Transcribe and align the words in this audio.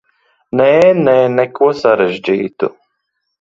Nē, 0.61 0.69
nē, 1.01 1.15
neko 1.33 1.69
sarežģītu. 1.83 2.73